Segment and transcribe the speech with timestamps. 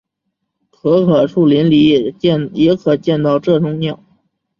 [0.71, 4.03] 可可树林里也可见到这种鸟。